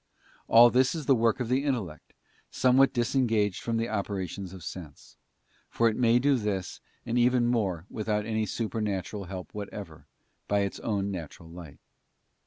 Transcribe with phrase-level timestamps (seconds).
[0.47, 2.13] All this is the work of the intellect,
[2.49, 5.15] somewhat disengaged from the operations of sense;
[5.69, 10.07] for it may do this and even more without any supernatural help whatever,
[10.47, 11.77] by its own natural light.